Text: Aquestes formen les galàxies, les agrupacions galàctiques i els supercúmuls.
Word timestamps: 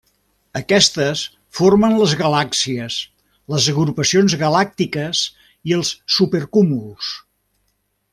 Aquestes 0.59 1.19
formen 1.57 1.97
les 1.99 2.15
galàxies, 2.21 2.97
les 3.55 3.67
agrupacions 3.73 4.37
galàctiques 4.45 5.21
i 5.73 5.77
els 5.81 5.93
supercúmuls. 6.19 7.13